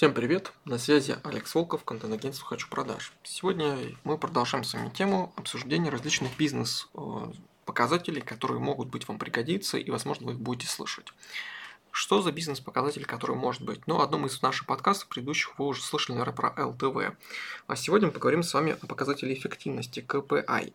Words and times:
Всем 0.00 0.14
привет! 0.14 0.54
На 0.64 0.78
связи 0.78 1.18
Алекс 1.24 1.54
Волков, 1.54 1.84
контент-агентство 1.84 2.46
«Хочу 2.46 2.70
продаж». 2.70 3.12
Сегодня 3.22 3.76
мы 4.02 4.16
продолжаем 4.16 4.64
с 4.64 4.72
вами 4.72 4.88
тему 4.88 5.30
обсуждения 5.36 5.90
различных 5.90 6.34
бизнес-показателей, 6.38 8.22
которые 8.22 8.60
могут 8.60 8.88
быть 8.88 9.06
вам 9.06 9.18
пригодиться 9.18 9.76
и, 9.76 9.90
возможно, 9.90 10.28
вы 10.28 10.32
их 10.32 10.40
будете 10.40 10.72
слышать. 10.72 11.12
Что 11.92 12.22
за 12.22 12.30
бизнес-показатель, 12.30 13.04
который 13.04 13.34
может 13.34 13.62
быть? 13.62 13.86
Ну, 13.86 14.00
одном 14.00 14.26
из 14.26 14.40
наших 14.42 14.66
подкастов 14.66 15.08
предыдущих 15.08 15.58
вы 15.58 15.66
уже 15.66 15.82
слышали, 15.82 16.16
наверное, 16.16 16.34
про 16.34 16.66
ЛТВ. 16.66 17.16
А 17.66 17.76
сегодня 17.76 18.08
мы 18.08 18.12
поговорим 18.12 18.42
с 18.42 18.54
вами 18.54 18.76
о 18.80 18.86
показателе 18.86 19.34
эффективности 19.34 20.04
KPI. 20.06 20.72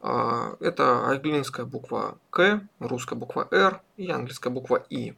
А, 0.00 0.56
это 0.60 1.06
английская 1.06 1.64
буква 1.64 2.18
К, 2.30 2.62
русская 2.78 3.16
буква 3.16 3.48
R 3.50 3.80
и 3.96 4.08
английская 4.10 4.50
буква 4.50 4.84
И. 4.88 5.14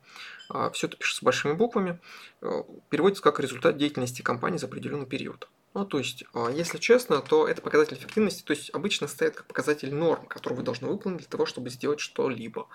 А, 0.48 0.70
Все 0.70 0.86
это 0.86 0.96
пишется 0.96 1.24
большими 1.24 1.52
буквами. 1.52 2.00
Э, 2.40 2.62
переводится 2.88 3.22
как 3.22 3.40
результат 3.40 3.76
деятельности 3.76 4.22
компании 4.22 4.58
за 4.58 4.66
определенный 4.66 5.06
период. 5.06 5.48
Ну, 5.74 5.84
то 5.84 5.98
есть, 5.98 6.24
а, 6.32 6.48
если 6.50 6.78
честно, 6.78 7.20
то 7.20 7.48
это 7.48 7.60
показатель 7.60 7.96
эффективности, 7.96 8.42
то 8.44 8.52
есть 8.52 8.70
обычно 8.72 9.08
стоит 9.08 9.34
как 9.34 9.46
показатель 9.46 9.92
норм, 9.92 10.24
который 10.26 10.54
вы 10.54 10.62
должны 10.62 10.86
выполнить 10.86 11.18
для 11.18 11.28
того, 11.28 11.46
чтобы 11.46 11.68
сделать 11.68 11.98
что-либо. 11.98 12.68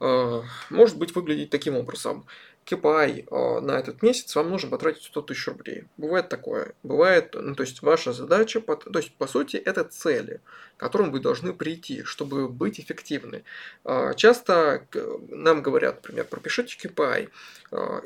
А, 0.00 0.42
может 0.70 0.96
быть 0.98 1.14
выглядеть 1.14 1.50
таким 1.50 1.76
образом. 1.76 2.26
KPI 2.66 3.28
а, 3.30 3.60
на 3.60 3.72
этот 3.72 4.02
месяц 4.02 4.34
вам 4.34 4.50
нужно 4.50 4.70
потратить 4.70 5.02
100 5.04 5.22
тысяч 5.22 5.46
рублей. 5.48 5.84
Бывает 5.96 6.28
такое. 6.28 6.72
Бывает, 6.82 7.34
ну, 7.34 7.54
то 7.54 7.62
есть 7.62 7.82
ваша 7.82 8.12
задача, 8.12 8.60
то 8.60 8.98
есть 8.98 9.14
по 9.16 9.26
сути 9.26 9.56
это 9.56 9.84
цели, 9.84 10.40
к 10.76 10.80
которым 10.80 11.10
вы 11.10 11.20
должны 11.20 11.52
прийти, 11.52 12.02
чтобы 12.04 12.48
быть 12.48 12.80
эффективны. 12.80 13.44
А, 13.84 14.14
часто 14.14 14.86
нам 15.28 15.62
говорят, 15.62 15.96
например, 15.96 16.24
пропишите 16.24 16.76
KPI, 16.76 17.30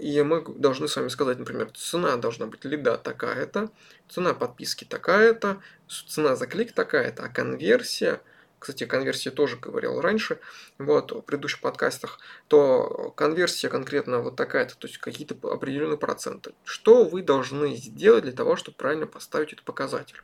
и 0.01 0.23
мы 0.23 0.43
должны 0.57 0.89
с 0.89 0.97
вами 0.97 1.09
сказать, 1.09 1.39
например, 1.39 1.71
цена 1.73 2.17
должна 2.17 2.47
быть 2.47 2.65
лида 2.65 2.97
такая-то, 2.97 3.71
цена 4.09 4.35
подписки 4.35 4.85
такая-то, 4.85 5.61
цена 5.87 6.37
за 6.37 6.47
клик 6.47 6.73
такая-то, 6.73 7.25
а 7.25 7.29
конверсия– 7.29 8.21
кстати, 8.59 8.85
о 8.85 8.87
конверсии 8.87 9.31
тоже 9.31 9.57
говорил 9.57 10.01
раньше, 10.01 10.41
вот, 10.79 11.13
в 11.13 11.21
предыдущих 11.23 11.61
подкастах, 11.61 12.19
то 12.49 13.13
конверсия 13.17 13.69
конкретно 13.69 14.21
вот 14.21 14.37
такая-то, 14.37 14.77
то 14.77 14.87
есть 14.87 14.99
какие-то 14.99 15.35
определенные 15.51 15.99
проценты. 15.99 16.55
Что 16.65 17.05
вы 17.05 17.23
должны 17.23 17.77
сделать 17.77 18.25
для 18.25 18.33
того, 18.33 18.57
чтобы 18.57 18.77
правильно 18.77 19.07
поставить 19.07 19.53
этот 19.53 19.65
показатель? 19.65 20.21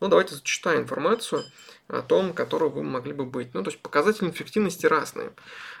Ну, 0.00 0.08
давайте 0.08 0.34
зачитаем 0.34 0.82
информацию 0.82 1.44
о 1.88 2.02
том, 2.02 2.32
которую 2.32 2.70
вы 2.70 2.82
могли 2.82 3.12
бы 3.12 3.24
быть. 3.24 3.54
Ну, 3.54 3.62
то 3.62 3.70
есть 3.70 3.80
показатели 3.80 4.28
эффективности 4.28 4.86
разные. 4.86 5.32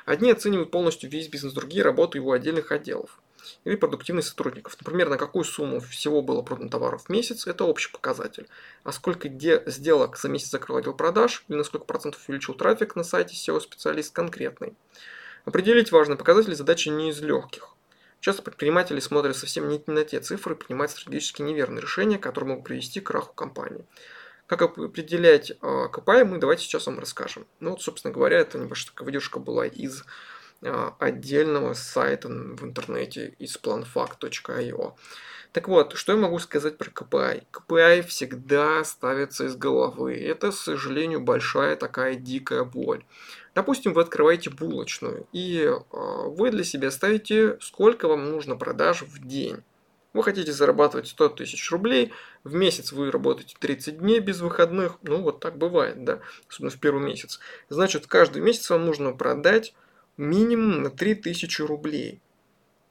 Одни 0.06 0.30
оценивают 0.30 0.70
полностью 0.70 1.10
весь 1.10 1.28
бизнес, 1.28 1.52
другие 1.52 1.82
работу 1.82 2.16
его 2.16 2.32
отдельных 2.32 2.72
отделов 2.72 3.20
или 3.64 3.76
продуктивность 3.76 4.28
сотрудников. 4.28 4.76
Например, 4.80 5.08
на 5.08 5.18
какую 5.18 5.44
сумму 5.44 5.80
всего 5.80 6.22
было 6.22 6.42
продано 6.42 6.68
товаров 6.68 7.04
в 7.04 7.08
месяц– 7.08 7.46
это 7.46 7.64
общий 7.64 7.90
показатель. 7.90 8.48
А 8.82 8.92
сколько 8.92 9.28
сделок 9.28 10.16
за 10.16 10.28
месяц 10.28 10.50
закрыл 10.50 10.76
отдел 10.76 10.94
продаж 10.94 11.44
или 11.48 11.56
на 11.56 11.64
сколько 11.64 11.86
процентов 11.86 12.22
увеличил 12.28 12.54
трафик 12.54 12.96
на 12.96 13.04
сайте 13.04 13.34
SEO-специалист 13.34 14.14
конкретный. 14.14 14.74
Определить 15.44 15.92
важные 15.92 16.16
показатели 16.16 16.54
задачи 16.54 16.88
не 16.88 17.10
из 17.10 17.20
легких. 17.20 17.74
Часто 18.20 18.40
предприниматели 18.40 19.00
смотрят 19.00 19.36
совсем 19.36 19.68
не 19.68 19.82
на 19.86 20.02
те 20.02 20.18
цифры 20.18 20.54
и 20.54 20.56
принимают 20.56 20.92
стратегически 20.92 21.42
неверные 21.42 21.82
решения, 21.82 22.18
которые 22.18 22.48
могут 22.48 22.64
привести 22.64 23.00
к 23.00 23.06
краху 23.08 23.34
компании. 23.34 23.84
Как 24.46 24.62
определять 24.62 25.52
а, 25.60 25.88
КПИ, 25.88 26.24
мы 26.24 26.38
давайте 26.38 26.64
сейчас 26.64 26.86
вам 26.86 26.98
расскажем. 26.98 27.46
Ну 27.60 27.70
вот, 27.70 27.82
собственно 27.82 28.14
говоря, 28.14 28.38
это 28.38 28.58
небольшая 28.58 28.92
такая 28.92 29.04
выдержка 29.04 29.38
была 29.38 29.66
из 29.66 30.04
отдельного 30.98 31.74
сайта 31.74 32.28
в 32.28 32.64
интернете 32.64 33.34
из 33.38 33.56
planfact.io. 33.56 34.94
Так 35.54 35.68
вот, 35.68 35.92
что 35.94 36.12
я 36.12 36.18
могу 36.18 36.40
сказать 36.40 36.78
про 36.78 36.90
KPI? 36.90 37.44
KPI 37.52 38.02
всегда 38.02 38.82
ставится 38.82 39.44
из 39.44 39.54
головы. 39.54 40.16
Это, 40.16 40.50
к 40.50 40.54
сожалению, 40.54 41.20
большая 41.20 41.76
такая 41.76 42.16
дикая 42.16 42.64
боль. 42.64 43.04
Допустим, 43.54 43.92
вы 43.92 44.02
открываете 44.02 44.50
булочную, 44.50 45.28
и 45.32 45.64
а, 45.64 46.28
вы 46.28 46.50
для 46.50 46.64
себя 46.64 46.90
ставите, 46.90 47.56
сколько 47.60 48.08
вам 48.08 48.30
нужно 48.30 48.56
продаж 48.56 49.02
в 49.02 49.24
день. 49.24 49.62
Вы 50.12 50.24
хотите 50.24 50.52
зарабатывать 50.52 51.06
100 51.06 51.28
тысяч 51.30 51.70
рублей, 51.70 52.12
в 52.42 52.54
месяц 52.54 52.90
вы 52.90 53.12
работаете 53.12 53.54
30 53.58 53.98
дней 53.98 54.18
без 54.18 54.40
выходных, 54.40 54.98
ну 55.02 55.22
вот 55.22 55.38
так 55.38 55.56
бывает, 55.56 56.04
да, 56.04 56.18
особенно 56.48 56.70
в 56.70 56.80
первый 56.80 57.04
месяц. 57.04 57.38
Значит, 57.68 58.08
каждый 58.08 58.42
месяц 58.42 58.70
вам 58.70 58.86
нужно 58.86 59.12
продать 59.12 59.72
минимум 60.16 60.82
на 60.82 60.90
3000 60.90 61.62
рублей. 61.62 62.20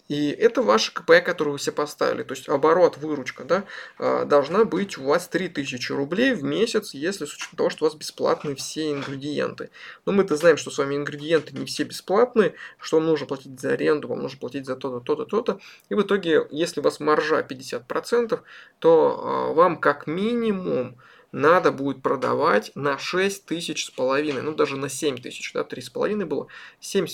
И 0.09 0.29
это 0.31 0.61
ваш 0.61 0.91
КП, 0.91 1.23
который 1.23 1.53
вы 1.53 1.59
себе 1.59 1.72
поставили. 1.72 2.23
То 2.23 2.34
есть 2.34 2.50
оборот, 2.50 2.97
выручка, 2.97 3.45
да, 3.45 3.63
а, 3.97 4.25
должна 4.25 4.66
быть 4.66 4.97
у 4.97 5.03
вас 5.06 5.29
3000 5.29 5.91
рублей 5.94 6.34
в 6.34 6.44
месяц, 6.44 6.94
если 6.94 7.25
с 7.25 7.34
учетом 7.34 7.57
того, 7.57 7.69
что 7.69 7.85
у 7.85 7.88
вас 7.88 7.97
бесплатные 7.97 8.56
все 8.56 8.91
ингредиенты. 8.91 9.69
Но 10.06 10.11
мы-то 10.11 10.35
знаем, 10.35 10.57
что 10.57 10.72
с 10.72 10.78
вами 10.78 10.95
ингредиенты 10.95 11.57
не 11.57 11.66
все 11.66 11.84
бесплатные, 11.84 12.53
что 12.79 12.97
вам 12.97 13.07
нужно 13.07 13.28
платить 13.28 13.59
за 13.59 13.73
аренду, 13.73 14.09
вам 14.09 14.22
нужно 14.22 14.40
платить 14.40 14.66
за 14.66 14.75
то-то, 14.75 15.00
то-то, 15.00 15.25
то-то. 15.25 15.59
И 15.90 15.95
в 15.95 16.01
итоге, 16.01 16.47
если 16.51 16.81
у 16.81 16.84
вас 16.84 17.00
маржа 17.00 17.40
50%, 17.40 18.41
то 18.79 19.22
а, 19.23 19.53
вам 19.53 19.79
как 19.79 20.05
минимум 20.05 20.97
надо 21.33 21.71
будет 21.71 22.01
продавать 22.03 22.71
на 22.75 22.97
6 22.97 23.45
тысяч 23.45 23.88
с 23.88 23.89
половиной, 23.89 24.44
ну 24.44 24.53
даже 24.53 24.77
на 24.77 24.88
7 24.88 25.17
тысяч, 25.17 25.51
да, 25.51 25.63
3 25.63 25.81
с 25.81 25.89
половиной 25.89 26.25
было, 26.25 26.47
7, 26.79 27.07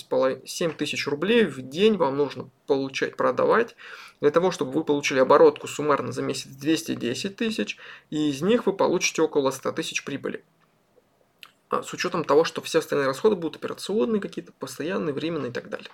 7 0.44 0.72
тысяч 0.72 1.06
рублей 1.08 1.46
в 1.46 1.62
день 1.62 1.96
вам 1.96 2.18
нужно 2.18 2.50
получать, 2.66 3.16
продавать, 3.16 3.74
для 4.20 4.30
того, 4.30 4.50
чтобы 4.50 4.72
вы 4.72 4.84
получили 4.84 5.18
оборотку 5.18 5.66
суммарно 5.66 6.12
за 6.12 6.20
месяц 6.20 6.50
210 6.50 7.34
тысяч, 7.34 7.78
и 8.10 8.28
из 8.28 8.42
них 8.42 8.66
вы 8.66 8.74
получите 8.74 9.22
около 9.22 9.50
100 9.50 9.72
тысяч 9.72 10.04
прибыли. 10.04 10.44
А, 11.70 11.82
с 11.82 11.94
учетом 11.94 12.24
того, 12.24 12.44
что 12.44 12.60
все 12.60 12.80
остальные 12.80 13.06
расходы 13.06 13.36
будут 13.36 13.56
операционные 13.56 14.20
какие-то, 14.20 14.52
постоянные, 14.52 15.14
временные 15.14 15.50
и 15.50 15.54
так 15.54 15.70
далее. 15.70 15.88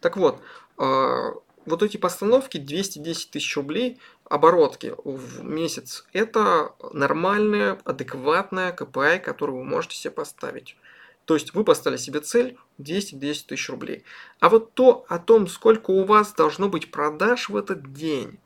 Так 0.00 0.18
вот, 0.18 0.38
а, 0.76 1.32
вот 1.66 1.82
эти 1.82 1.96
постановки 1.96 2.58
210 2.58 3.30
тысяч 3.30 3.56
рублей 3.56 3.98
оборотки 4.24 4.94
в 5.04 5.44
месяц– 5.44 6.04
это 6.12 6.74
нормальная, 6.92 7.78
адекватная 7.84 8.72
КПИ, 8.72 9.18
которую 9.18 9.58
вы 9.58 9.64
можете 9.64 9.96
себе 9.96 10.12
поставить. 10.12 10.76
То 11.24 11.34
есть 11.34 11.54
вы 11.54 11.64
поставили 11.64 11.98
себе 11.98 12.20
цель 12.20 12.56
210 12.78 13.46
тысяч 13.46 13.68
рублей. 13.70 14.04
А 14.40 14.48
вот 14.48 14.74
то 14.74 15.06
о 15.08 15.18
том, 15.18 15.48
сколько 15.48 15.90
у 15.90 16.04
вас 16.04 16.34
должно 16.34 16.68
быть 16.68 16.90
продаж 16.90 17.48
в 17.48 17.56
этот 17.56 17.92
день, 17.92 18.38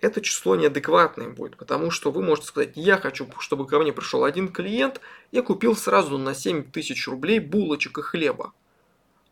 это 0.00 0.20
число 0.20 0.56
неадекватное 0.56 1.28
будет, 1.28 1.56
потому 1.56 1.90
что 1.90 2.10
вы 2.10 2.22
можете 2.22 2.48
сказать, 2.48 2.72
я 2.74 2.96
хочу, 2.96 3.28
чтобы 3.38 3.66
ко 3.66 3.78
мне 3.78 3.92
пришел 3.92 4.24
один 4.24 4.48
клиент, 4.48 5.00
я 5.30 5.42
купил 5.42 5.76
сразу 5.76 6.18
на 6.18 6.34
7 6.34 6.64
тысяч 6.64 7.06
рублей 7.06 7.38
булочек 7.38 7.98
и 7.98 8.02
хлеба. 8.02 8.52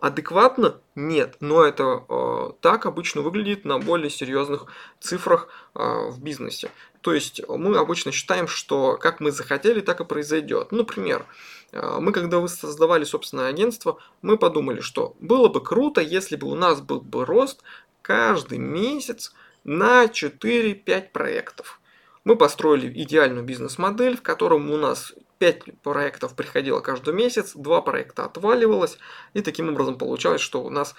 Адекватно? 0.01 0.81
Нет, 0.95 1.37
но 1.41 1.65
это 1.65 2.05
э, 2.09 2.51
так 2.61 2.87
обычно 2.87 3.23
выглядит 3.23 3.65
на 3.65 3.81
более 3.81 4.11
серьезных 4.11 4.67
цифрах 5.01 5.49
э, 5.75 6.09
в 6.11 6.23
бизнесе. 6.23 6.71
То 7.01 7.13
есть 7.13 7.41
мы 7.49 7.77
обычно 7.77 8.13
считаем, 8.13 8.47
что 8.47 8.97
как 8.97 9.19
мы 9.19 9.33
захотели, 9.33 9.81
так 9.81 10.01
и 10.01 10.05
произойдет. 10.05 10.71
Например, 10.71 11.27
э, 11.73 11.99
мы 12.01 12.13
когда 12.13 12.39
вы 12.39 12.49
создавали 12.49 13.03
собственное 13.03 13.49
агентство, 13.49 13.99
мы 14.23 14.39
подумали, 14.39 14.81
что 14.81 15.17
было 15.19 15.49
бы 15.49 15.61
круто, 15.61 16.01
если 16.01 16.37
бы 16.37 16.47
у 16.47 16.55
нас 16.55 16.81
был 16.81 17.01
бы 17.01 17.25
рост 17.25 17.63
каждый 18.01 18.59
месяц 18.59 19.35
на 19.65 20.05
4-5 20.05 21.11
проектов. 21.11 21.81
Мы 22.29 22.37
построили 22.37 22.93
идеальную 22.93 23.43
бизнес-модель, 23.43 24.15
в 24.15 24.21
котором 24.21 24.71
у 24.71 24.77
нас 24.77 25.15
5 25.39 25.81
проектов 25.81 26.37
приходило 26.37 26.81
каждый 26.81 27.15
месяц, 27.15 27.53
2 27.55 27.81
проекта 27.81 28.27
отваливалось, 28.27 28.99
и 29.33 29.41
таким 29.41 29.71
образом 29.71 29.97
получалось, 29.97 30.43
что 30.43 30.63
у 30.63 30.69
нас 30.69 30.95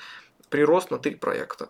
прирост 0.49 0.89
на 0.89 0.97
3 0.97 1.17
проекта. 1.17 1.69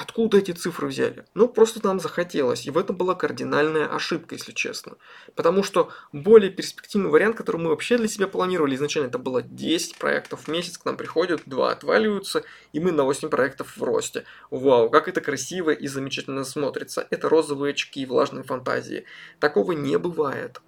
Откуда 0.00 0.38
эти 0.38 0.52
цифры 0.52 0.86
взяли? 0.86 1.24
Ну, 1.34 1.48
просто 1.48 1.84
нам 1.84 1.98
захотелось, 1.98 2.66
и 2.66 2.70
в 2.70 2.78
этом 2.78 2.94
была 2.94 3.16
кардинальная 3.16 3.92
ошибка, 3.92 4.36
если 4.36 4.52
честно. 4.52 4.96
Потому 5.34 5.64
что 5.64 5.90
более 6.12 6.52
перспективный 6.52 7.10
вариант, 7.10 7.36
который 7.36 7.56
мы 7.56 7.70
вообще 7.70 7.98
для 7.98 8.06
себя 8.06 8.28
планировали, 8.28 8.76
изначально 8.76 9.08
это 9.08 9.18
было 9.18 9.42
10 9.42 9.98
проектов 9.98 10.42
в 10.42 10.48
месяц, 10.48 10.78
к 10.78 10.84
нам 10.84 10.96
приходят, 10.96 11.42
2 11.46 11.72
отваливаются, 11.72 12.44
и 12.72 12.78
мы 12.78 12.92
на 12.92 13.02
8 13.02 13.28
проектов 13.28 13.76
в 13.76 13.82
росте. 13.82 14.22
Вау, 14.52 14.88
как 14.88 15.08
это 15.08 15.20
красиво 15.20 15.70
и 15.70 15.88
замечательно 15.88 16.44
смотрится. 16.44 17.04
Это 17.10 17.28
розовые 17.28 17.72
очки 17.72 18.02
и 18.02 18.06
влажные 18.06 18.44
фантазии. 18.44 19.04
Такого 19.40 19.72
не 19.72 19.98
бывает 19.98 20.60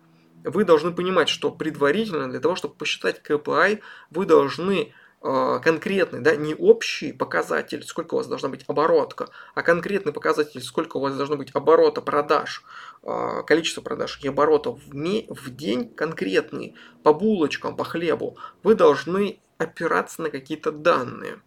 вы 0.42 0.64
должны 0.64 0.90
понимать, 0.90 1.28
что 1.28 1.50
предварительно 1.50 2.26
для 2.30 2.40
того, 2.40 2.56
чтобы 2.56 2.72
посчитать 2.74 3.20
KPI, 3.22 3.80
вы 4.08 4.24
должны 4.24 4.94
конкретный, 5.20 6.20
да, 6.20 6.34
не 6.34 6.54
общий 6.54 7.12
показатель, 7.12 7.82
сколько 7.84 8.14
у 8.14 8.16
вас 8.18 8.26
должна 8.26 8.48
быть 8.48 8.64
оборотка, 8.66 9.28
а 9.54 9.62
конкретный 9.62 10.12
показатель, 10.12 10.62
сколько 10.62 10.96
у 10.96 11.00
вас 11.00 11.14
должно 11.14 11.36
быть 11.36 11.50
оборота 11.52 12.00
продаж, 12.00 12.64
э, 13.02 13.42
количество 13.46 13.82
продаж 13.82 14.18
и 14.22 14.28
оборотов 14.28 14.82
в, 14.82 14.94
ме- 14.94 15.26
в 15.28 15.54
день 15.54 15.92
конкретный, 15.92 16.74
по 17.02 17.12
булочкам, 17.12 17.76
по 17.76 17.84
хлебу, 17.84 18.38
вы 18.62 18.74
должны 18.74 19.40
опираться 19.58 20.22
на 20.22 20.30
какие-то 20.30 20.72
данные. 20.72 21.40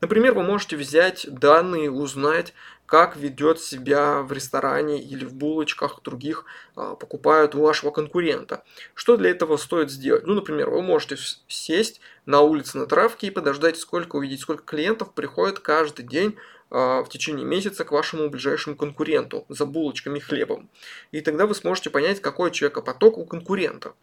Например, 0.00 0.34
вы 0.34 0.42
можете 0.42 0.76
взять 0.76 1.26
данные, 1.30 1.90
узнать, 1.90 2.52
как 2.86 3.16
ведет 3.16 3.60
себя 3.60 4.22
в 4.22 4.32
ресторане 4.32 5.02
или 5.02 5.24
в 5.24 5.34
булочках 5.34 6.02
других 6.02 6.44
а, 6.76 6.94
покупают 6.94 7.54
у 7.54 7.60
вашего 7.62 7.90
конкурента. 7.90 8.64
Что 8.94 9.16
для 9.16 9.30
этого 9.30 9.56
стоит 9.56 9.90
сделать? 9.90 10.26
Ну, 10.26 10.34
например, 10.34 10.70
вы 10.70 10.82
можете 10.82 11.16
сесть 11.48 12.00
на 12.26 12.40
улице 12.40 12.78
на 12.78 12.86
травке 12.86 13.28
и 13.28 13.30
подождать, 13.30 13.78
сколько 13.78 14.16
увидеть, 14.16 14.40
сколько 14.40 14.64
клиентов 14.64 15.14
приходит 15.14 15.60
каждый 15.60 16.04
день 16.04 16.36
а, 16.70 17.02
в 17.02 17.08
течение 17.08 17.46
месяца 17.46 17.84
к 17.84 17.92
вашему 17.92 18.28
ближайшему 18.28 18.76
конкуренту 18.76 19.46
за 19.48 19.64
булочками 19.64 20.18
и 20.18 20.20
хлебом. 20.20 20.68
И 21.10 21.20
тогда 21.20 21.46
вы 21.46 21.54
сможете 21.54 21.90
понять, 21.90 22.20
какой 22.20 22.50
человекопоток 22.50 23.16
у 23.16 23.24
конкурента 23.24 23.94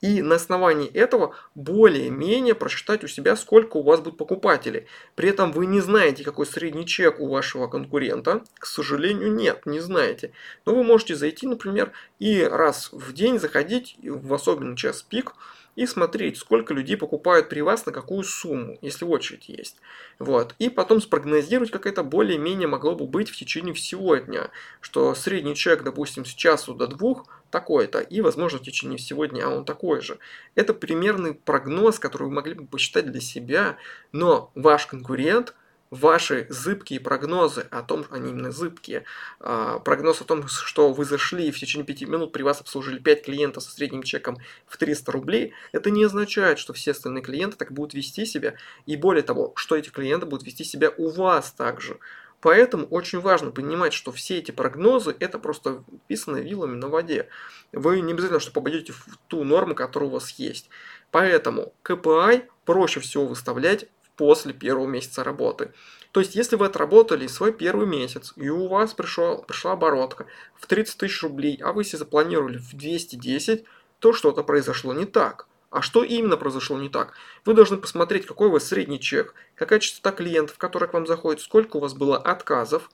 и 0.00 0.22
на 0.22 0.36
основании 0.36 0.88
этого 0.88 1.34
более-менее 1.54 2.54
просчитать 2.54 3.04
у 3.04 3.08
себя, 3.08 3.36
сколько 3.36 3.78
у 3.78 3.82
вас 3.82 4.00
будет 4.00 4.16
покупателей. 4.16 4.86
При 5.14 5.28
этом 5.28 5.52
вы 5.52 5.66
не 5.66 5.80
знаете, 5.80 6.24
какой 6.24 6.46
средний 6.46 6.86
чек 6.86 7.20
у 7.20 7.28
вашего 7.28 7.66
конкурента. 7.66 8.42
К 8.58 8.66
сожалению, 8.66 9.32
нет, 9.32 9.66
не 9.66 9.80
знаете. 9.80 10.32
Но 10.64 10.74
вы 10.74 10.84
можете 10.84 11.14
зайти, 11.14 11.46
например, 11.46 11.92
и 12.18 12.42
раз 12.42 12.90
в 12.92 13.12
день 13.12 13.38
заходить, 13.38 13.96
в 14.02 14.32
особенный 14.34 14.76
час 14.76 15.02
пик, 15.02 15.32
и 15.76 15.86
смотреть, 15.86 16.38
сколько 16.38 16.74
людей 16.74 16.96
покупают 16.96 17.48
при 17.48 17.60
вас 17.60 17.86
на 17.86 17.92
какую 17.92 18.24
сумму, 18.24 18.78
если 18.80 19.04
очередь 19.04 19.48
есть. 19.48 19.76
Вот. 20.18 20.54
И 20.58 20.68
потом 20.68 21.00
спрогнозировать, 21.00 21.70
как 21.70 21.86
это 21.86 22.02
более-менее 22.02 22.66
могло 22.66 22.96
бы 22.96 23.06
быть 23.06 23.30
в 23.30 23.36
течение 23.36 23.74
всего 23.74 24.16
дня. 24.16 24.50
Что 24.80 25.14
средний 25.14 25.54
чек, 25.54 25.82
допустим, 25.84 26.24
с 26.24 26.30
часу 26.30 26.74
до 26.74 26.86
двух 26.86 27.26
такой-то, 27.50 28.00
и, 28.00 28.20
возможно, 28.22 28.58
в 28.58 28.62
течение 28.62 28.98
всего 28.98 29.26
дня 29.26 29.48
он 29.48 29.64
такой 29.64 30.00
же. 30.00 30.18
Это 30.54 30.74
примерный 30.74 31.34
прогноз, 31.34 31.98
который 31.98 32.24
вы 32.24 32.32
могли 32.32 32.54
бы 32.54 32.66
посчитать 32.66 33.12
для 33.12 33.20
себя, 33.20 33.76
но 34.12 34.50
ваш 34.54 34.86
конкурент– 34.86 35.54
ваши 35.90 36.46
зыбкие 36.48 37.00
прогнозы 37.00 37.66
о 37.70 37.82
том, 37.82 38.06
они 38.10 38.30
именно 38.30 38.50
зыбкие, 38.50 39.04
а, 39.40 39.78
прогноз 39.78 40.20
о 40.20 40.24
том, 40.24 40.46
что 40.48 40.92
вы 40.92 41.04
зашли 41.04 41.48
и 41.48 41.50
в 41.50 41.58
течение 41.58 41.86
5 41.86 42.02
минут 42.02 42.32
при 42.32 42.42
вас 42.42 42.60
обслужили 42.60 42.98
5 42.98 43.24
клиентов 43.24 43.62
со 43.62 43.70
средним 43.70 44.02
чеком 44.02 44.38
в 44.66 44.76
300 44.76 45.12
рублей, 45.12 45.54
это 45.72 45.90
не 45.90 46.04
означает, 46.04 46.58
что 46.58 46.72
все 46.72 46.92
остальные 46.92 47.22
клиенты 47.22 47.56
так 47.56 47.72
будут 47.72 47.94
вести 47.94 48.26
себя, 48.26 48.54
и 48.86 48.96
более 48.96 49.22
того, 49.22 49.52
что 49.56 49.76
эти 49.76 49.90
клиенты 49.90 50.26
будут 50.26 50.46
вести 50.46 50.64
себя 50.64 50.92
у 50.96 51.08
вас 51.08 51.52
также. 51.52 51.98
Поэтому 52.40 52.86
очень 52.86 53.20
важно 53.20 53.50
понимать, 53.50 53.92
что 53.92 54.12
все 54.12 54.38
эти 54.38 54.50
прогнозы 54.50 55.16
это 55.18 55.38
просто 55.38 55.82
писано 56.06 56.36
вилами 56.36 56.76
на 56.76 56.88
воде. 56.88 57.28
Вы 57.72 58.00
не 58.00 58.12
обязательно, 58.12 58.40
что 58.40 58.52
попадете 58.52 58.92
в 58.92 59.18
ту 59.26 59.42
норму, 59.42 59.74
которая 59.74 60.10
у 60.10 60.12
вас 60.12 60.30
есть. 60.32 60.68
Поэтому 61.10 61.72
KPI 61.82 62.44
проще 62.64 63.00
всего 63.00 63.26
выставлять 63.26 63.86
после 64.16 64.52
первого 64.52 64.86
месяца 64.86 65.22
работы. 65.22 65.72
То 66.12 66.20
есть, 66.20 66.34
если 66.34 66.56
вы 66.56 66.66
отработали 66.66 67.26
свой 67.26 67.52
первый 67.52 67.86
месяц, 67.86 68.32
и 68.36 68.48
у 68.48 68.68
вас 68.68 68.94
пришел, 68.94 69.42
пришла 69.42 69.72
оборотка 69.72 70.26
в 70.54 70.66
30 70.66 70.96
тысяч 70.96 71.22
рублей, 71.22 71.60
а 71.62 71.72
вы 71.72 71.84
себе 71.84 71.98
запланировали 71.98 72.58
в 72.58 72.74
210, 72.74 73.64
то 73.98 74.12
что-то 74.12 74.42
произошло 74.42 74.94
не 74.94 75.04
так. 75.04 75.46
А 75.70 75.82
что 75.82 76.04
именно 76.04 76.36
произошло 76.36 76.78
не 76.78 76.88
так? 76.88 77.12
Вы 77.44 77.52
должны 77.52 77.76
посмотреть, 77.76 78.24
какой 78.24 78.48
у 78.48 78.52
вас 78.52 78.64
средний 78.64 79.00
чек, 79.00 79.34
какая 79.54 79.78
частота 79.78 80.12
клиентов, 80.12 80.56
которые 80.58 80.88
к 80.88 80.94
вам 80.94 81.06
заходят, 81.06 81.42
сколько 81.42 81.76
у 81.76 81.80
вас 81.80 81.92
было 81.92 82.16
отказов, 82.16 82.90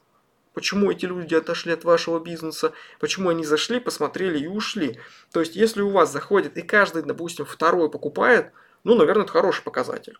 почему 0.54 0.90
эти 0.90 1.06
люди 1.06 1.34
отошли 1.34 1.72
от 1.72 1.84
вашего 1.84 2.18
бизнеса, 2.18 2.72
почему 2.98 3.28
они 3.28 3.44
зашли, 3.44 3.78
посмотрели 3.78 4.38
и 4.38 4.48
ушли. 4.48 4.98
То 5.32 5.40
есть, 5.40 5.54
если 5.54 5.82
у 5.82 5.90
вас 5.90 6.10
заходит 6.10 6.56
и 6.56 6.62
каждый, 6.62 7.02
допустим, 7.02 7.44
второй 7.44 7.90
покупает, 7.90 8.52
ну, 8.84 8.94
наверное, 8.94 9.24
это 9.24 9.32
хороший 9.32 9.62
показатель. 9.62 10.18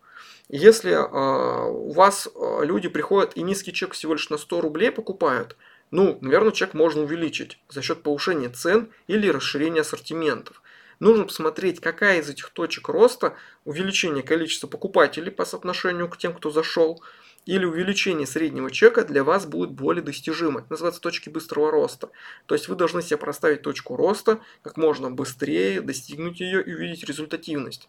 Если 0.49 0.93
э, 0.93 1.71
у 1.71 1.93
вас 1.93 2.29
э, 2.35 2.65
люди 2.65 2.89
приходят 2.89 3.37
и 3.37 3.43
низкий 3.43 3.73
чек 3.73 3.95
всего 3.95 4.15
лишь 4.15 4.31
на 4.31 4.39
100 4.39 4.61
рублей 4.61 4.91
покупают, 4.91 5.57
ну, 5.91 6.19
наверное, 6.21 6.53
чек 6.53 6.75
можно 6.75 7.03
увеличить 7.03 7.59
за 7.69 7.83
счет 7.83 8.03
повышения 8.03 8.49
цен 8.49 8.91
или 9.09 9.29
расширения 9.29 9.81
ассортиментов. 9.81 10.62
Нужно 11.03 11.25
посмотреть, 11.25 11.81
какая 11.81 12.21
из 12.21 12.29
этих 12.29 12.51
точек 12.51 12.89
роста, 12.89 13.35
увеличение 13.65 14.23
количества 14.23 14.69
покупателей 14.69 15.33
по 15.33 15.45
соотношению 15.45 16.09
к 16.09 16.17
тем, 16.17 16.33
кто 16.33 16.53
зашел, 16.53 17.03
или 17.45 17.65
увеличение 17.65 18.25
среднего 18.25 18.71
чека 18.71 19.05
для 19.05 19.25
вас 19.25 19.45
будет 19.45 19.73
более 19.73 20.05
достижимо. 20.05 20.61
Это 20.61 20.69
называется 20.71 21.01
точки 21.01 21.29
быстрого 21.29 21.73
роста. 21.73 22.11
То 22.47 22.55
есть 22.55 22.69
вы 22.69 22.77
должны 22.77 23.03
себе 23.03 23.17
проставить 23.17 23.63
точку 23.63 23.97
роста 23.97 24.39
как 24.63 24.77
можно 24.77 25.11
быстрее, 25.11 25.81
достигнуть 25.81 26.39
ее 26.39 26.63
и 26.63 26.73
увидеть 26.73 27.03
результативность. 27.03 27.89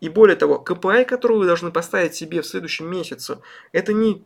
И 0.00 0.08
более 0.08 0.34
того, 0.34 0.58
КПИ, 0.58 1.04
который 1.04 1.36
вы 1.38 1.46
должны 1.46 1.70
поставить 1.70 2.16
себе 2.16 2.42
в 2.42 2.46
следующем 2.48 2.90
месяце, 2.90 3.38
это 3.70 3.92
не 3.92 4.24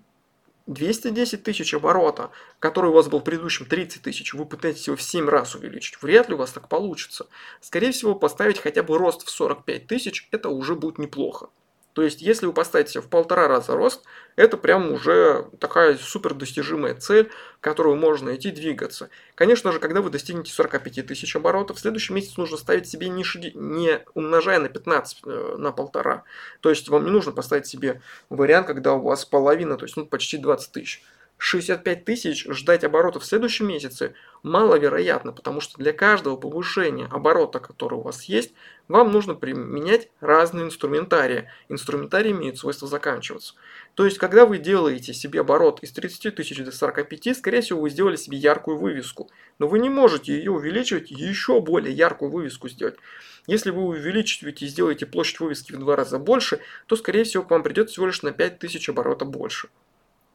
210 0.66 1.42
тысяч 1.42 1.74
оборота, 1.74 2.30
который 2.58 2.90
у 2.90 2.94
вас 2.94 3.08
был 3.08 3.20
в 3.20 3.24
предыдущем 3.24 3.66
30 3.66 4.02
тысяч, 4.02 4.34
вы 4.34 4.44
пытаетесь 4.44 4.86
его 4.86 4.96
в 4.96 5.02
7 5.02 5.28
раз 5.28 5.54
увеличить. 5.54 6.00
Вряд 6.02 6.28
ли 6.28 6.34
у 6.34 6.38
вас 6.38 6.52
так 6.52 6.68
получится. 6.68 7.26
Скорее 7.60 7.92
всего, 7.92 8.14
поставить 8.14 8.58
хотя 8.58 8.82
бы 8.82 8.98
рост 8.98 9.26
в 9.26 9.30
45 9.30 9.86
тысяч, 9.86 10.28
это 10.30 10.48
уже 10.48 10.74
будет 10.74 10.98
неплохо. 10.98 11.48
То 11.92 12.02
есть, 12.02 12.22
если 12.22 12.46
вы 12.46 12.52
поставите 12.52 13.00
в 13.00 13.08
полтора 13.08 13.48
раза 13.48 13.74
рост, 13.74 14.02
это 14.36 14.56
прям 14.56 14.92
уже 14.92 15.46
такая 15.60 15.96
супер 15.96 16.32
достижимая 16.32 16.94
цель, 16.94 17.30
к 17.60 17.64
которой 17.64 17.94
можно 17.96 18.34
идти 18.34 18.50
двигаться. 18.50 19.10
Конечно 19.34 19.72
же, 19.72 19.78
когда 19.78 20.00
вы 20.00 20.10
достигнете 20.10 20.52
45 20.52 21.06
тысяч 21.06 21.36
оборотов, 21.36 21.76
в 21.76 21.80
следующий 21.80 22.14
месяц 22.14 22.36
нужно 22.38 22.56
ставить 22.56 22.88
себе 22.88 23.08
не, 23.08 23.24
не 23.54 24.00
умножая 24.14 24.58
на 24.58 24.68
15, 24.68 25.18
э, 25.26 25.54
на 25.58 25.72
полтора. 25.72 26.24
То 26.60 26.70
есть, 26.70 26.88
вам 26.88 27.04
не 27.04 27.10
нужно 27.10 27.32
поставить 27.32 27.66
себе 27.66 28.00
вариант, 28.30 28.66
когда 28.66 28.94
у 28.94 29.02
вас 29.02 29.24
половина, 29.26 29.76
то 29.76 29.84
есть 29.84 29.96
ну, 29.96 30.06
почти 30.06 30.38
20 30.38 30.72
тысяч. 30.72 31.02
65 31.44 32.04
тысяч 32.04 32.46
ждать 32.48 32.84
оборотов 32.84 33.24
в 33.24 33.26
следующем 33.26 33.66
месяце 33.66 34.14
маловероятно, 34.44 35.32
потому 35.32 35.60
что 35.60 35.76
для 35.76 35.92
каждого 35.92 36.36
повышения 36.36 37.06
оборота, 37.06 37.58
который 37.58 37.94
у 37.94 38.02
вас 38.02 38.22
есть, 38.24 38.54
вам 38.86 39.10
нужно 39.10 39.34
применять 39.34 40.08
разные 40.20 40.66
инструментарии. 40.66 41.50
Инструментарии 41.68 42.30
имеют 42.30 42.58
свойство 42.58 42.86
заканчиваться. 42.86 43.54
То 43.94 44.04
есть, 44.04 44.18
когда 44.18 44.46
вы 44.46 44.58
делаете 44.58 45.12
себе 45.12 45.40
оборот 45.40 45.82
из 45.82 45.90
30 45.90 46.32
тысяч 46.36 46.62
до 46.64 46.70
45, 46.70 47.36
скорее 47.36 47.60
всего, 47.60 47.80
вы 47.80 47.90
сделали 47.90 48.14
себе 48.14 48.38
яркую 48.38 48.78
вывеску. 48.78 49.28
Но 49.58 49.66
вы 49.66 49.80
не 49.80 49.90
можете 49.90 50.34
ее 50.34 50.52
увеличивать 50.52 51.10
еще 51.10 51.60
более 51.60 51.92
яркую 51.92 52.30
вывеску 52.30 52.68
сделать. 52.68 52.94
Если 53.48 53.70
вы 53.70 53.82
увеличите 53.82 54.48
и 54.48 54.68
сделаете 54.68 55.06
площадь 55.06 55.40
вывески 55.40 55.72
в 55.72 55.78
два 55.80 55.96
раза 55.96 56.20
больше, 56.20 56.60
то, 56.86 56.94
скорее 56.94 57.24
всего, 57.24 57.42
к 57.42 57.50
вам 57.50 57.64
придет 57.64 57.90
всего 57.90 58.06
лишь 58.06 58.22
на 58.22 58.30
5000 58.30 58.90
оборота 58.90 59.24
больше. 59.24 59.68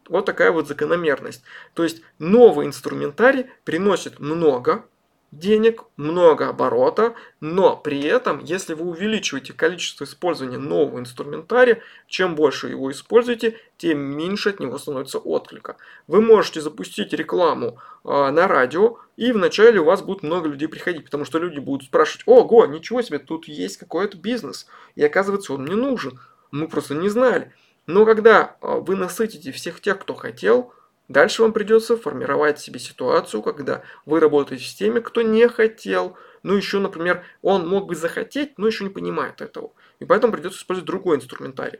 Вот 0.09 0.25
такая 0.25 0.51
вот 0.51 0.67
закономерность. 0.67 1.43
То 1.73 1.83
есть 1.83 2.01
новый 2.19 2.65
инструментарий 2.65 3.47
приносит 3.63 4.19
много 4.19 4.85
денег, 5.31 5.83
много 5.97 6.47
оборота, 6.49 7.15
но 7.41 7.75
при 7.75 8.01
этом, 8.03 8.39
если 8.43 8.73
вы 8.73 8.85
увеличиваете 8.85 9.53
количество 9.53 10.05
использования 10.05 10.57
нового 10.57 10.99
инструментария, 10.99 11.81
чем 12.07 12.35
больше 12.35 12.69
его 12.69 12.91
используете, 12.91 13.57
тем 13.77 13.99
меньше 13.99 14.49
от 14.49 14.59
него 14.59 14.77
становится 14.77 15.19
отклика. 15.19 15.75
Вы 16.07 16.21
можете 16.21 16.61
запустить 16.61 17.13
рекламу 17.13 17.77
э, 18.03 18.31
на 18.31 18.47
радио, 18.47 18.99
и 19.17 19.31
вначале 19.31 19.79
у 19.79 19.85
вас 19.85 20.01
будет 20.01 20.23
много 20.23 20.47
людей 20.47 20.67
приходить, 20.67 21.05
потому 21.05 21.25
что 21.25 21.39
люди 21.39 21.59
будут 21.59 21.87
спрашивать, 21.87 22.23
ого, 22.25 22.65
ничего 22.65 23.01
себе, 23.01 23.19
тут 23.19 23.47
есть 23.47 23.77
какой-то 23.77 24.17
бизнес, 24.17 24.67
и 24.95 25.03
оказывается 25.03 25.53
он 25.53 25.63
мне 25.63 25.75
нужен, 25.75 26.19
мы 26.51 26.67
просто 26.67 26.95
не 26.95 27.09
знали. 27.09 27.53
Но 27.87 28.05
когда 28.05 28.57
а, 28.61 28.75
вы 28.75 28.95
насытите 28.95 29.51
всех 29.51 29.81
тех, 29.81 29.97
кто 29.99 30.13
хотел, 30.13 30.73
дальше 31.07 31.41
вам 31.41 31.53
придется 31.53 31.97
формировать 31.97 32.59
себе 32.59 32.79
ситуацию, 32.79 33.41
когда 33.41 33.81
вы 34.05 34.19
работаете 34.19 34.65
с 34.65 34.75
теми, 34.75 34.99
кто 34.99 35.21
не 35.21 35.47
хотел. 35.47 36.17
Ну, 36.43 36.53
еще, 36.53 36.79
например, 36.79 37.23
он 37.41 37.67
мог 37.67 37.87
бы 37.87 37.95
захотеть, 37.95 38.57
но 38.57 38.67
еще 38.67 38.83
не 38.83 38.89
понимает 38.89 39.41
этого. 39.41 39.71
И 39.99 40.05
поэтому 40.05 40.33
придется 40.33 40.59
использовать 40.59 40.85
другой 40.85 41.17
инструментарий. 41.17 41.79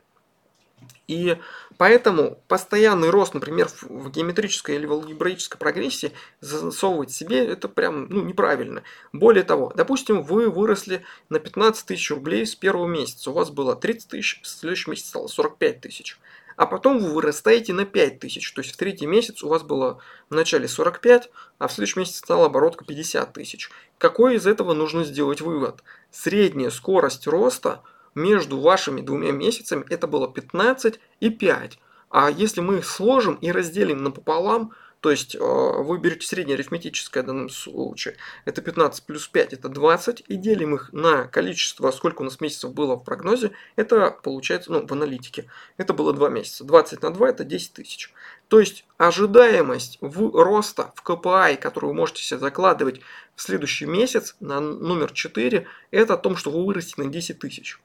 И 1.08 1.38
поэтому 1.78 2.38
постоянный 2.48 3.08
рост, 3.08 3.32
например, 3.32 3.68
в 3.80 4.10
геометрической 4.10 4.76
или 4.76 4.84
в 4.84 4.92
алгебраической 4.92 5.58
прогрессии 5.58 6.12
засовывать 6.40 7.10
себе 7.10 7.46
это 7.46 7.68
прям 7.68 8.08
ну, 8.10 8.22
неправильно. 8.22 8.82
Более 9.12 9.42
того, 9.42 9.72
допустим, 9.74 10.22
вы 10.22 10.50
выросли 10.50 11.02
на 11.30 11.40
15 11.40 11.86
тысяч 11.86 12.10
рублей 12.10 12.46
с 12.46 12.54
первого 12.54 12.86
месяца, 12.86 13.30
у 13.30 13.32
вас 13.32 13.50
было 13.50 13.74
30 13.74 14.08
тысяч, 14.08 14.40
в 14.42 14.46
следующем 14.46 14.92
месяце 14.92 15.08
стало 15.08 15.28
45 15.28 15.80
тысяч. 15.80 16.18
А 16.56 16.66
потом 16.66 16.98
вы 16.98 17.14
вырастаете 17.14 17.72
на 17.72 17.86
5 17.86 18.18
тысяч, 18.18 18.52
то 18.52 18.60
есть 18.60 18.74
в 18.74 18.76
третий 18.76 19.06
месяц 19.06 19.42
у 19.42 19.48
вас 19.48 19.62
было 19.62 20.00
в 20.28 20.34
начале 20.34 20.68
45, 20.68 21.30
а 21.58 21.68
в 21.68 21.72
следующем 21.72 22.00
месяце 22.00 22.18
стала 22.18 22.46
оборотка 22.46 22.84
50 22.84 23.32
тысяч. 23.32 23.70
Какой 23.96 24.34
из 24.36 24.46
этого 24.46 24.74
нужно 24.74 25.04
сделать 25.04 25.40
вывод? 25.40 25.82
Средняя 26.10 26.70
скорость 26.70 27.26
роста– 27.26 27.82
между 28.18 28.60
вашими 28.60 29.00
двумя 29.00 29.32
месяцами 29.32 29.84
это 29.88 30.06
было 30.06 30.30
15 30.30 31.00
и 31.20 31.30
5. 31.30 31.78
А 32.10 32.30
если 32.30 32.60
мы 32.60 32.82
сложим 32.82 33.34
и 33.36 33.50
разделим 33.52 34.02
напополам, 34.02 34.72
то 35.00 35.12
есть 35.12 35.36
э, 35.36 35.38
вы 35.38 35.98
берете 35.98 36.26
среднее 36.26 36.54
арифметическое 36.56 37.22
в 37.22 37.26
данном 37.26 37.50
случае, 37.50 38.16
это 38.44 38.62
15 38.62 39.04
плюс 39.04 39.28
5, 39.28 39.52
это 39.52 39.68
20, 39.68 40.24
и 40.26 40.36
делим 40.36 40.74
их 40.74 40.92
на 40.92 41.28
количество, 41.28 41.90
сколько 41.92 42.22
у 42.22 42.24
нас 42.24 42.40
месяцев 42.40 42.72
было 42.74 42.96
в 42.96 43.04
прогнозе, 43.04 43.52
это 43.76 44.10
получается, 44.22 44.72
ну, 44.72 44.84
в 44.84 44.92
аналитике, 44.92 45.48
это 45.76 45.94
было 45.94 46.12
2 46.12 46.28
месяца. 46.30 46.64
20 46.64 47.02
на 47.02 47.12
2 47.12 47.28
это 47.28 47.44
10 47.44 47.74
тысяч. 47.74 48.12
То 48.48 48.58
есть 48.58 48.84
ожидаемость 48.96 49.98
в 50.00 50.30
роста 50.42 50.92
в 50.96 51.02
КПИ, 51.02 51.56
которую 51.60 51.92
вы 51.92 51.96
можете 51.96 52.22
себе 52.22 52.40
закладывать 52.40 53.00
в 53.36 53.42
следующий 53.42 53.86
месяц 53.86 54.34
на 54.40 54.58
номер 54.58 55.12
4, 55.12 55.66
это 55.92 56.14
о 56.14 56.16
том, 56.16 56.36
что 56.36 56.50
вы 56.50 56.64
вырастете 56.64 57.02
на 57.02 57.08
10 57.08 57.38
тысяч. 57.38 57.78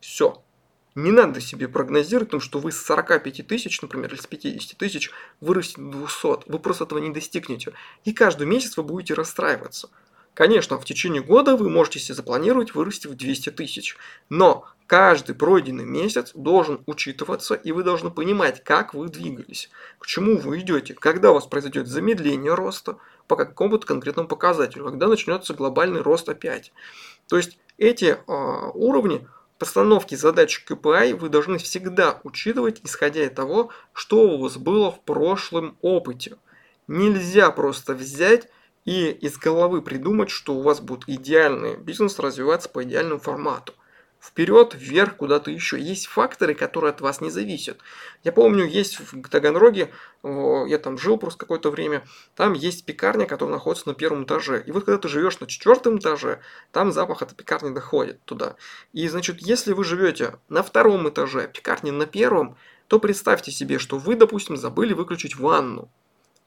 Все. 0.00 0.42
Не 0.94 1.12
надо 1.12 1.40
себе 1.40 1.68
прогнозировать, 1.68 2.28
потому 2.28 2.40
что 2.40 2.58
вы 2.58 2.72
с 2.72 2.82
45 2.82 3.46
тысяч, 3.46 3.80
например, 3.82 4.12
или 4.12 4.20
с 4.20 4.26
50 4.26 4.76
тысяч 4.76 5.10
вырастете 5.40 5.80
до 5.82 5.98
200. 5.98 6.50
Вы 6.50 6.58
просто 6.58 6.84
этого 6.84 6.98
не 6.98 7.10
достигнете. 7.10 7.72
И 8.04 8.12
каждый 8.12 8.46
месяц 8.46 8.76
вы 8.76 8.82
будете 8.82 9.14
расстраиваться. 9.14 9.90
Конечно, 10.38 10.78
в 10.78 10.84
течение 10.84 11.22
года 11.22 11.56
вы 11.56 11.68
можете 11.68 11.98
себе 11.98 12.14
запланировать 12.14 12.72
вырасти 12.72 13.08
в 13.08 13.16
200 13.16 13.50
тысяч, 13.50 13.96
но 14.28 14.66
каждый 14.86 15.34
пройденный 15.34 15.84
месяц 15.84 16.30
должен 16.32 16.80
учитываться, 16.86 17.54
и 17.54 17.72
вы 17.72 17.82
должны 17.82 18.10
понимать, 18.10 18.62
как 18.62 18.94
вы 18.94 19.08
двигались, 19.08 19.68
к 19.98 20.06
чему 20.06 20.38
вы 20.38 20.60
идете, 20.60 20.94
когда 20.94 21.32
у 21.32 21.34
вас 21.34 21.46
произойдет 21.46 21.88
замедление 21.88 22.54
роста 22.54 22.98
по 23.26 23.34
какому-то 23.34 23.84
конкретному 23.84 24.28
показателю, 24.28 24.84
когда 24.84 25.08
начнется 25.08 25.54
глобальный 25.54 26.02
рост 26.02 26.28
опять. 26.28 26.72
То 27.28 27.36
есть 27.36 27.58
эти 27.76 28.16
э, 28.16 28.70
уровни 28.74 29.26
постановки 29.58 30.14
задач 30.14 30.64
KPI 30.66 31.16
вы 31.16 31.28
должны 31.28 31.58
всегда 31.58 32.20
учитывать, 32.24 32.80
исходя 32.84 33.24
из 33.24 33.32
того, 33.32 33.70
что 33.92 34.22
у 34.22 34.38
вас 34.38 34.56
было 34.56 34.90
в 34.90 35.00
прошлом 35.00 35.76
опыте. 35.82 36.36
Нельзя 36.86 37.50
просто 37.50 37.94
взять 37.94 38.48
и 38.84 39.10
из 39.10 39.36
головы 39.36 39.82
придумать, 39.82 40.30
что 40.30 40.54
у 40.54 40.62
вас 40.62 40.80
будет 40.80 41.08
идеальный 41.08 41.76
бизнес 41.76 42.18
развиваться 42.18 42.68
по 42.68 42.82
идеальному 42.84 43.20
формату. 43.20 43.74
Вперед, 44.20 44.74
вверх, 44.74 45.16
куда-то 45.16 45.50
еще. 45.50 45.78
Есть 45.78 46.06
факторы, 46.06 46.54
которые 46.54 46.90
от 46.90 47.00
вас 47.00 47.20
не 47.20 47.30
зависят. 47.30 47.78
Я 48.24 48.32
помню, 48.32 48.66
есть 48.66 48.98
в 48.98 49.28
Таганроге, 49.28 49.92
я 50.22 50.78
там 50.78 50.98
жил 50.98 51.18
просто 51.18 51.38
какое-то 51.38 51.70
время, 51.70 52.04
там 52.34 52.52
есть 52.52 52.84
пекарня, 52.84 53.26
которая 53.26 53.54
находится 53.54 53.88
на 53.88 53.94
первом 53.94 54.24
этаже. 54.24 54.62
И 54.66 54.72
вот 54.72 54.84
когда 54.84 54.98
ты 54.98 55.08
живешь 55.08 55.38
на 55.38 55.46
четвертом 55.46 55.98
этаже, 55.98 56.40
там 56.72 56.90
запах 56.92 57.22
от 57.22 57.36
пекарни 57.36 57.72
доходит 57.72 58.22
туда. 58.24 58.56
И 58.92 59.06
значит, 59.08 59.40
если 59.40 59.72
вы 59.72 59.84
живете 59.84 60.34
на 60.48 60.62
втором 60.62 61.08
этаже, 61.08 61.48
пекарня 61.52 61.92
на 61.92 62.06
первом, 62.06 62.56
то 62.88 62.98
представьте 62.98 63.52
себе, 63.52 63.78
что 63.78 63.98
вы, 63.98 64.16
допустим, 64.16 64.56
забыли 64.56 64.94
выключить 64.94 65.36
ванну 65.36 65.90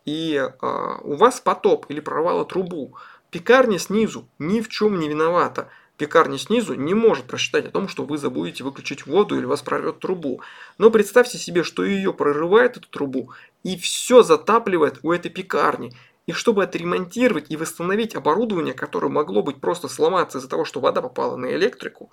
и 0.05 0.35
э, 0.35 0.97
у 1.03 1.15
вас 1.15 1.39
потоп 1.39 1.85
или 1.89 1.99
прорвало 1.99 2.45
трубу, 2.45 2.95
пекарня 3.29 3.79
снизу 3.79 4.27
ни 4.39 4.61
в 4.61 4.69
чем 4.69 4.99
не 4.99 5.09
виновата. 5.09 5.69
Пекарня 6.01 6.39
снизу 6.39 6.73
не 6.73 6.95
может 6.95 7.25
просчитать 7.25 7.67
о 7.67 7.69
том, 7.69 7.87
что 7.87 8.03
вы 8.03 8.17
забудете 8.17 8.63
выключить 8.63 9.05
воду 9.05 9.37
или 9.37 9.45
вас 9.45 9.61
прорвет 9.61 9.99
трубу. 9.99 10.41
Но 10.79 10.89
представьте 10.89 11.37
себе, 11.37 11.61
что 11.61 11.85
ее 11.85 12.11
прорывает 12.11 12.75
эту 12.75 12.89
трубу 12.89 13.33
и 13.61 13.77
все 13.77 14.23
затапливает 14.23 14.97
у 15.03 15.11
этой 15.11 15.29
пекарни. 15.29 15.95
И 16.25 16.31
чтобы 16.31 16.63
отремонтировать 16.63 17.51
и 17.51 17.55
восстановить 17.55 18.15
оборудование, 18.15 18.73
которое 18.73 19.09
могло 19.09 19.43
быть 19.43 19.61
просто 19.61 19.87
сломаться 19.87 20.39
из-за 20.39 20.49
того, 20.49 20.65
что 20.65 20.79
вода 20.79 21.03
попала 21.03 21.35
на 21.35 21.53
электрику, 21.53 22.11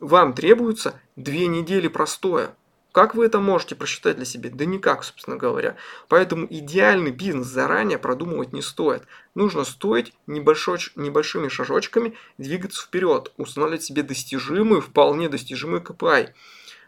вам 0.00 0.34
требуется 0.34 1.00
две 1.16 1.46
недели 1.46 1.88
простоя. 1.88 2.54
Как 2.98 3.14
вы 3.14 3.26
это 3.26 3.38
можете 3.38 3.76
просчитать 3.76 4.16
для 4.16 4.24
себя? 4.24 4.50
Да 4.52 4.64
никак, 4.64 5.04
собственно 5.04 5.36
говоря. 5.36 5.76
Поэтому 6.08 6.48
идеальный 6.50 7.12
бизнес 7.12 7.46
заранее 7.46 7.96
продумывать 7.96 8.52
не 8.52 8.60
стоит. 8.60 9.04
Нужно 9.36 9.62
стоить 9.62 10.12
небольшой, 10.26 10.80
небольшими 10.96 11.46
шажочками 11.46 12.16
двигаться 12.38 12.82
вперед, 12.84 13.30
устанавливать 13.36 13.84
себе 13.84 14.02
достижимый, 14.02 14.80
вполне 14.80 15.28
достижимый 15.28 15.80
KPI. 15.80 16.30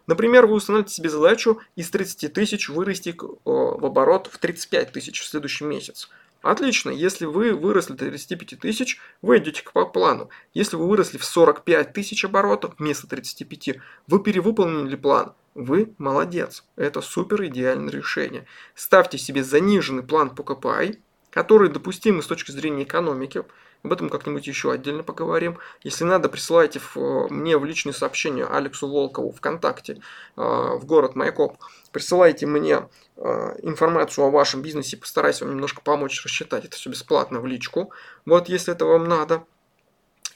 Например, 0.08 0.46
вы 0.46 0.54
установите 0.54 0.92
себе 0.92 1.10
задачу 1.10 1.60
из 1.76 1.88
30 1.90 2.32
тысяч 2.32 2.68
вырасти 2.68 3.14
в 3.44 3.86
оборот 3.86 4.28
в 4.32 4.38
35 4.38 4.90
тысяч 4.90 5.20
в 5.20 5.28
следующий 5.28 5.62
месяц. 5.62 6.08
Отлично, 6.42 6.90
если 6.90 7.26
вы 7.26 7.52
выросли 7.52 7.92
до 7.92 8.06
35 8.06 8.60
тысяч, 8.60 8.98
вы 9.20 9.38
идете 9.38 9.62
по 9.72 9.84
плану. 9.84 10.30
Если 10.54 10.76
вы 10.76 10.88
выросли 10.88 11.18
в 11.18 11.24
45 11.24 11.92
тысяч 11.92 12.24
оборотов 12.24 12.74
вместо 12.78 13.06
35, 13.06 13.76
вы 14.06 14.22
перевыполнили 14.22 14.96
план. 14.96 15.34
Вы 15.54 15.92
молодец. 15.98 16.64
Это 16.76 17.02
супер 17.02 17.44
идеальное 17.44 17.90
решение. 17.90 18.46
Ставьте 18.74 19.18
себе 19.18 19.44
заниженный 19.44 20.02
план 20.02 20.30
по 20.30 20.42
КПИ, 20.42 21.00
который 21.28 21.68
допустимый 21.68 22.22
с 22.22 22.26
точки 22.26 22.52
зрения 22.52 22.84
экономики. 22.84 23.44
Об 23.82 23.94
этом 23.94 24.10
как-нибудь 24.10 24.46
еще 24.46 24.72
отдельно 24.72 25.02
поговорим. 25.02 25.58
Если 25.82 26.04
надо, 26.04 26.28
присылайте 26.28 26.78
в, 26.78 26.96
э, 26.96 27.28
мне 27.30 27.56
в 27.56 27.64
личные 27.64 27.94
сообщения 27.94 28.44
Алексу 28.44 28.86
Волкову 28.86 29.32
ВКонтакте 29.32 29.94
э, 29.94 30.00
в 30.36 30.84
город 30.84 31.16
Майкоп. 31.16 31.56
Присылайте 31.90 32.46
мне 32.46 32.88
э, 33.16 33.56
информацию 33.62 34.26
о 34.26 34.30
вашем 34.30 34.60
бизнесе, 34.60 34.98
постараюсь 34.98 35.40
вам 35.40 35.50
немножко 35.50 35.80
помочь 35.80 36.22
рассчитать 36.22 36.66
это 36.66 36.76
все 36.76 36.90
бесплатно 36.90 37.40
в 37.40 37.46
личку. 37.46 37.90
Вот 38.26 38.50
если 38.50 38.74
это 38.74 38.84
вам 38.84 39.08
надо. 39.08 39.44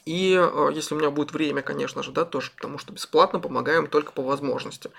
И 0.05 0.39
если 0.73 0.93
у 0.93 0.99
меня 0.99 1.09
будет 1.09 1.31
время, 1.31 1.63
конечно 1.63 2.03
же, 2.03 2.11
да, 2.11 2.25
тоже, 2.25 2.51
потому 2.55 2.77
что 2.77 2.93
бесплатно 2.93 3.39
помогаем 3.39 3.87
только 3.87 4.11
по 4.11 4.21
возможности. 4.21 4.91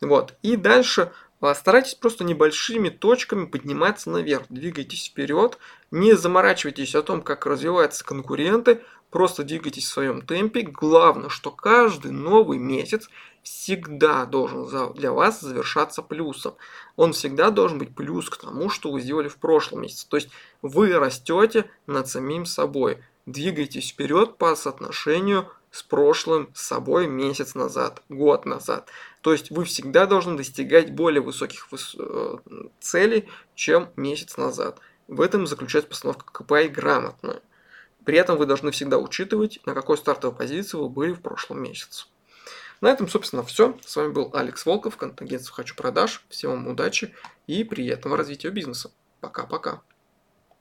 Вот. 0.00 0.34
И 0.42 0.54
дальше 0.54 1.10
старайтесь 1.54 1.94
просто 1.94 2.24
небольшими 2.24 2.88
точками 2.88 3.46
подниматься 3.46 4.10
наверх, 4.10 4.46
двигайтесь 4.48 5.06
вперед, 5.06 5.58
не 5.90 6.14
заморачивайтесь 6.14 6.94
о 6.94 7.02
том, 7.02 7.22
как 7.22 7.46
развиваются 7.46 8.04
конкуренты, 8.04 8.82
просто 9.10 9.44
двигайтесь 9.44 9.84
в 9.84 9.92
своем 9.92 10.22
темпе. 10.22 10.62
Главное, 10.62 11.28
что 11.28 11.50
каждый 11.50 12.12
новый 12.12 12.58
месяц 12.58 13.08
всегда 13.42 14.24
должен 14.24 14.66
для 14.94 15.12
вас 15.12 15.40
завершаться 15.40 16.02
плюсом. 16.02 16.54
Он 16.96 17.12
всегда 17.12 17.50
должен 17.50 17.78
быть 17.78 17.94
плюс 17.94 18.30
к 18.30 18.38
тому, 18.38 18.70
что 18.70 18.90
вы 18.90 19.00
сделали 19.00 19.28
в 19.28 19.36
прошлом 19.36 19.82
месяце. 19.82 20.08
То 20.08 20.16
есть 20.16 20.30
вы 20.62 20.92
растете 20.98 21.70
над 21.86 22.08
самим 22.08 22.46
собой 22.46 22.98
двигайтесь 23.26 23.90
вперед 23.90 24.38
по 24.38 24.56
соотношению 24.56 25.50
с 25.74 25.82
прошлым 25.82 26.50
с 26.54 26.62
собой 26.62 27.08
месяц 27.08 27.56
назад, 27.56 28.00
год 28.08 28.46
назад. 28.46 28.88
То 29.22 29.32
есть 29.32 29.50
вы 29.50 29.64
всегда 29.64 30.06
должны 30.06 30.36
достигать 30.36 30.92
более 30.92 31.20
высоких 31.20 31.66
э, 31.98 32.36
целей, 32.78 33.28
чем 33.56 33.88
месяц 33.96 34.36
назад. 34.36 34.78
В 35.08 35.20
этом 35.20 35.48
заключается 35.48 35.90
постановка 35.90 36.26
КПИ 36.26 36.68
грамотная. 36.68 37.42
При 38.04 38.16
этом 38.16 38.38
вы 38.38 38.46
должны 38.46 38.70
всегда 38.70 38.98
учитывать, 38.98 39.58
на 39.66 39.74
какой 39.74 39.98
стартовой 39.98 40.36
позиции 40.36 40.76
вы 40.76 40.88
были 40.88 41.12
в 41.12 41.20
прошлом 41.20 41.60
месяце. 41.60 42.06
На 42.80 42.88
этом, 42.88 43.08
собственно, 43.08 43.42
все. 43.42 43.76
С 43.84 43.96
вами 43.96 44.12
был 44.12 44.30
Алекс 44.32 44.64
Волков, 44.64 44.96
контагентство 44.96 45.56
«Хочу 45.56 45.74
продаж». 45.74 46.24
Всем 46.28 46.52
вам 46.52 46.68
удачи 46.68 47.12
и 47.48 47.64
приятного 47.64 48.16
развития 48.16 48.50
бизнеса. 48.50 48.92
Пока-пока. 49.20 49.82